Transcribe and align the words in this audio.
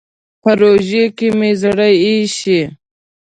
په 0.41 0.49
روژه 0.61 1.03
کې 1.17 1.27
مې 1.37 1.51
زړه 1.61 1.87
اېشي. 2.03 2.61